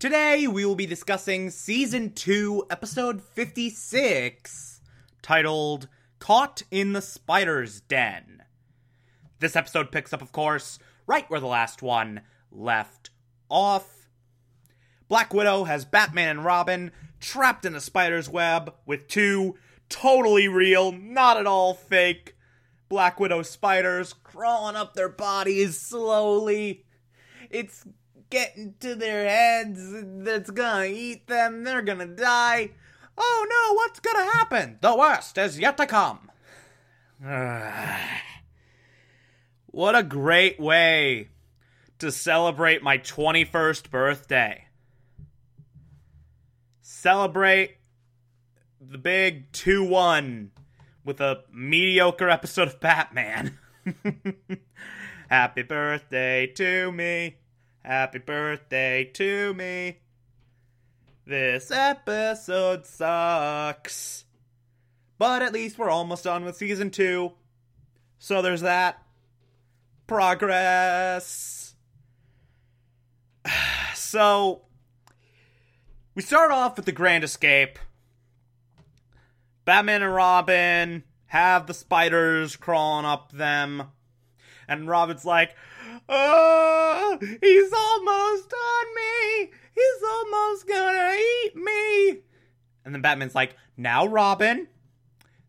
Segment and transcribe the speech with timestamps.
[0.00, 4.80] Today we will be discussing season 2, episode 56,
[5.20, 8.42] titled Caught in the Spider's Den.
[9.40, 13.10] This episode picks up, of course, right where the last one left
[13.50, 14.08] off.
[15.06, 19.56] Black Widow has Batman and Robin trapped in a spider's web with two
[19.90, 22.36] totally real, not at all fake
[22.88, 26.86] Black Widow spiders crawling up their bodies slowly.
[27.50, 27.84] It's
[28.30, 29.80] getting into their heads
[30.24, 31.64] that's gonna eat them.
[31.64, 32.70] They're gonna die.
[33.18, 34.78] Oh no, what's gonna happen?
[34.80, 36.30] The worst is yet to come.
[39.66, 41.28] what a great way
[41.98, 44.64] to celebrate my 21st birthday.
[46.80, 47.76] Celebrate
[48.80, 50.50] the big 2 1
[51.04, 53.58] with a mediocre episode of Batman.
[55.30, 57.36] Happy birthday to me.
[57.82, 59.98] Happy birthday to me.
[61.26, 64.24] This episode sucks.
[65.18, 67.32] But at least we're almost done with season two.
[68.18, 69.02] So there's that.
[70.06, 71.74] Progress.
[73.94, 74.62] So,
[76.16, 77.78] we start off with the Grand Escape.
[79.64, 83.92] Batman and Robin have the spiders crawling up them.
[84.70, 85.56] And Robin's like,
[86.08, 89.50] Oh, he's almost on me.
[89.74, 92.08] He's almost gonna eat me.
[92.84, 94.68] And then Batman's like, Now, Robin,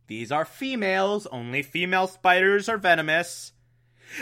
[0.07, 1.27] these are females.
[1.27, 3.53] Only female spiders are venomous.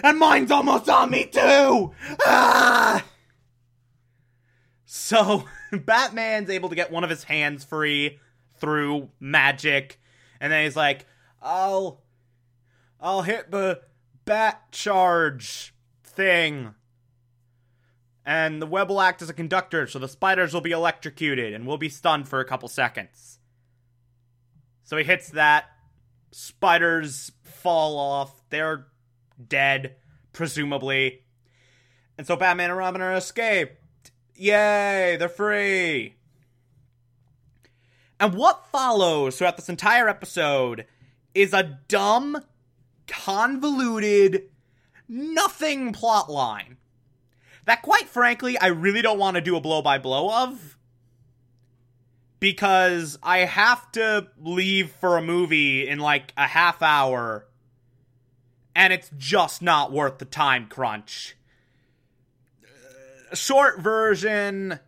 [0.03, 1.93] And mine's almost on me, too.
[2.25, 3.03] Ah!
[4.85, 8.19] So, Batman's able to get one of his hands free
[8.59, 9.99] through magic.
[10.41, 11.05] And then he's like,
[11.41, 12.01] I'll.
[13.01, 13.81] I'll hit the
[14.29, 15.73] bat charge
[16.03, 16.75] thing.
[18.23, 21.65] And the web will act as a conductor, so the spiders will be electrocuted and
[21.65, 23.39] will be stunned for a couple seconds.
[24.83, 25.65] So he hits that.
[26.31, 28.43] Spiders fall off.
[28.51, 28.85] They're
[29.47, 29.95] dead,
[30.31, 31.23] presumably.
[32.19, 34.11] And so Batman and Robin are escaped.
[34.35, 36.17] Yay, they're free.
[38.19, 40.85] And what follows throughout this entire episode
[41.33, 42.43] is a dumb,
[43.09, 44.43] convoluted,
[45.07, 46.77] nothing plot line
[47.69, 50.75] that quite frankly I really don't want to do a blow by blow of
[52.39, 57.45] because I have to leave for a movie in like a half hour
[58.75, 61.35] and it's just not worth the time crunch.
[63.33, 64.79] Short version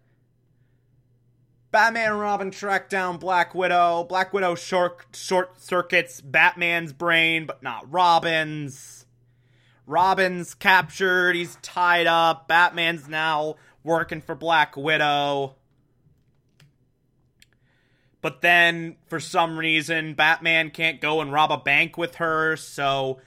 [1.71, 4.03] Batman and Robin track down Black Widow.
[4.03, 9.05] Black Widow short short circuits Batman's brain, but not Robin's.
[9.87, 15.55] Robin's captured, he's tied up, Batman's now working for Black Widow.
[18.21, 23.19] But then, for some reason, Batman can't go and rob a bank with her, so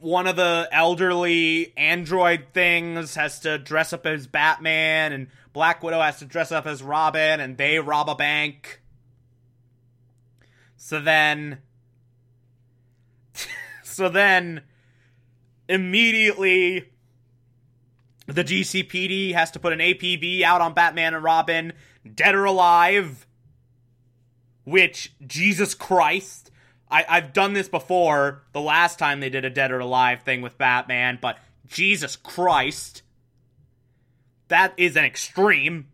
[0.00, 6.00] one of the elderly android things has to dress up as Batman, and Black Widow
[6.00, 8.80] has to dress up as Robin, and they rob a bank.
[10.76, 11.58] So then.
[13.82, 14.62] so then
[15.68, 16.90] immediately
[18.26, 21.72] the GCPD has to put an APB out on Batman and Robin,
[22.14, 23.26] dead or alive.
[24.64, 26.50] Which, Jesus Christ,
[26.90, 30.40] I, I've done this before the last time they did a dead or alive thing
[30.40, 33.02] with Batman, but Jesus Christ.
[34.48, 35.88] That is an extreme.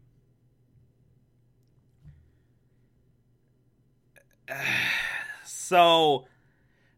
[5.47, 6.27] So,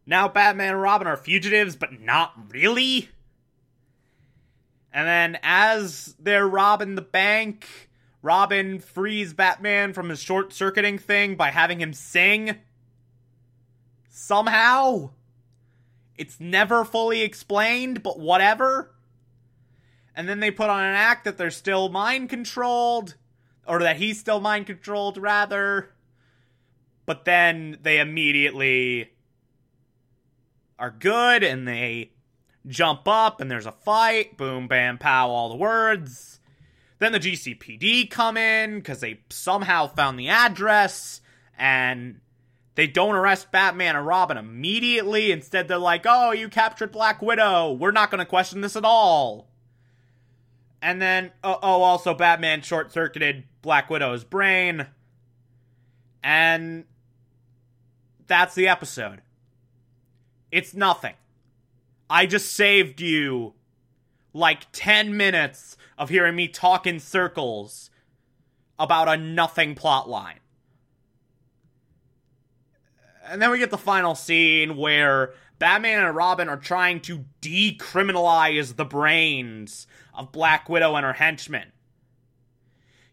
[0.05, 3.09] now Batman and Robin are fugitives, but not really.
[4.91, 7.89] And then as they're robbing the bank,
[8.21, 12.57] Robin frees Batman from his short circuiting thing by having him sing.
[14.19, 15.11] Somehow.
[16.15, 18.95] It's never fully explained, but whatever.
[20.15, 23.13] And then they put on an act that they're still mind controlled,
[23.67, 25.91] or that he's still mind controlled, rather.
[27.05, 29.11] But then they immediately
[30.79, 32.13] are good and they
[32.65, 34.35] jump up and there's a fight.
[34.35, 36.39] Boom, bam, pow, all the words.
[36.97, 41.21] Then the GCPD come in because they somehow found the address
[41.55, 42.19] and
[42.77, 45.31] they don't arrest Batman and Robin immediately.
[45.31, 47.73] Instead, they're like, oh, you captured Black Widow.
[47.73, 49.47] We're not going to question this at all.
[50.79, 54.85] And then, oh, oh also, Batman short circuited Black Widow's brain.
[56.23, 56.85] And
[58.27, 59.23] that's the episode.
[60.51, 61.15] It's nothing.
[62.11, 63.55] I just saved you
[64.33, 67.89] like 10 minutes of hearing me talk in circles
[68.77, 70.41] about a nothing plot line.
[73.29, 78.75] And then we get the final scene where Batman and Robin are trying to decriminalize
[78.75, 81.71] the brains of Black Widow and her henchmen.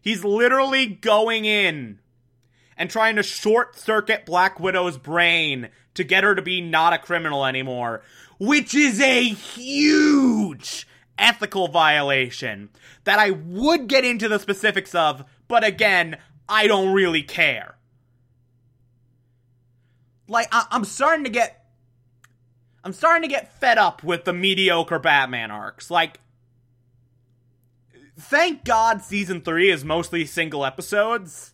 [0.01, 1.99] He's literally going in
[2.77, 6.97] and trying to short circuit Black Widow's brain to get her to be not a
[6.97, 8.03] criminal anymore,
[8.37, 12.69] which is a huge ethical violation
[13.05, 16.17] that I would get into the specifics of, but again,
[16.47, 17.74] I don't really care.
[20.27, 21.61] Like, I- am starting to get.
[22.83, 25.89] I'm starting to get fed up with the mediocre Batman arcs.
[25.89, 26.19] Like,
[28.17, 31.53] thank God season 3 is mostly single episodes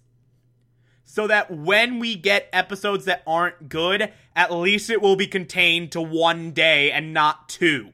[1.11, 5.91] so that when we get episodes that aren't good, at least it will be contained
[5.91, 7.91] to one day and not two.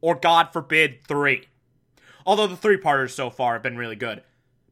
[0.00, 1.46] Or, God forbid, three.
[2.26, 4.24] Although the three parters so far have been really good.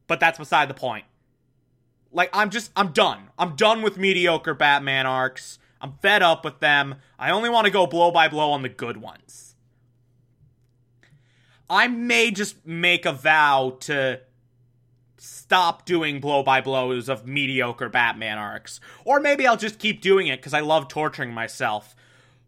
[0.07, 1.05] But that's beside the point.
[2.15, 3.29] Like, I'm just, I'm done.
[3.37, 5.59] I'm done with mediocre Batman arcs.
[5.81, 6.95] I'm fed up with them.
[7.19, 9.55] I only want to go blow by blow on the good ones.
[11.69, 14.21] I may just make a vow to
[15.17, 18.79] stop doing blow by blows of mediocre Batman arcs.
[19.03, 21.97] Or maybe I'll just keep doing it because I love torturing myself.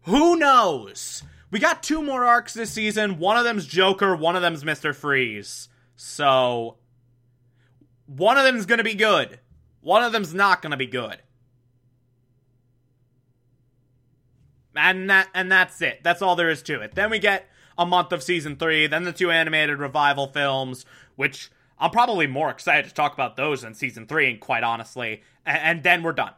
[0.04, 1.22] Who knows?
[1.50, 3.18] We got two more arcs this season.
[3.18, 4.94] One of them's Joker, one of them's Mr.
[4.94, 5.68] Freeze.
[5.94, 6.76] So,
[8.06, 9.40] one of them's gonna be good.
[9.88, 11.16] One of them's not gonna be good.
[14.76, 16.00] And that and that's it.
[16.02, 16.94] That's all there is to it.
[16.94, 17.48] Then we get
[17.78, 20.84] a month of season 3, then the two animated revival films,
[21.16, 25.22] which I'm probably more excited to talk about those than season three, and quite honestly,
[25.46, 26.34] and, and then we're done.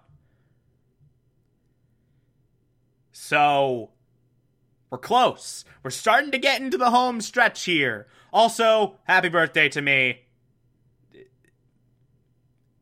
[3.11, 3.91] So,
[4.91, 5.65] we're close.
[5.83, 8.07] We're starting to get into the home stretch here.
[8.33, 10.21] Also, happy birthday to me.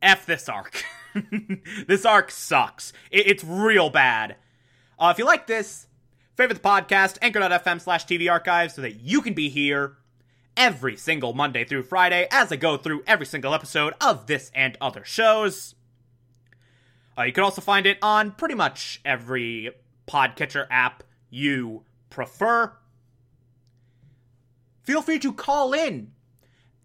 [0.02, 0.84] F this arc.
[1.86, 2.92] this arc sucks.
[3.10, 4.36] It, it's real bad.
[4.98, 5.86] Uh, if you like this,
[6.36, 9.96] favorite the podcast, anchor.fm slash TV archives so that you can be here
[10.56, 14.76] every single Monday through Friday as I go through every single episode of this and
[14.80, 15.74] other shows.
[17.16, 19.70] Uh, you can also find it on pretty much every
[20.06, 22.72] podcatcher app you prefer.
[24.82, 26.12] Feel free to call in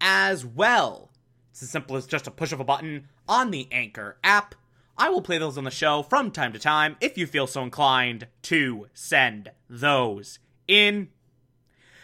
[0.00, 1.10] as well.
[1.54, 4.56] It's as simple as just a push of a button on the Anchor app.
[4.98, 7.62] I will play those on the show from time to time if you feel so
[7.62, 11.10] inclined to send those in.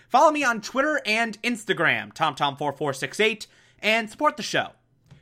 [0.09, 3.49] Follow me on Twitter and Instagram, TomTom4468,
[3.81, 4.69] and support the show.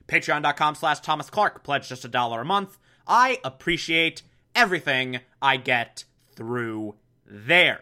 [0.09, 1.65] Patreon.com slash Thomas Clark.
[1.65, 2.77] Pledge just a dollar a month.
[3.07, 4.21] I appreciate
[4.55, 6.05] everything I get
[6.37, 7.81] through there.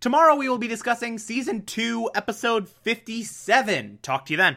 [0.00, 3.98] Tomorrow we will be discussing Season 2, Episode 57.
[4.00, 4.54] Talk to you then.